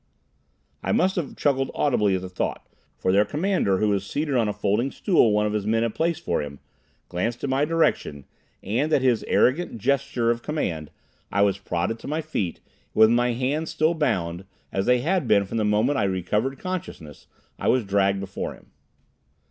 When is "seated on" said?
4.03-4.47